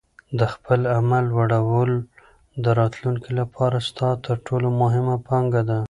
[0.39, 1.91] د خپل علم لوړول
[2.63, 5.79] د راتلونکي لپاره ستا تر ټولو مهمه پانګه ده.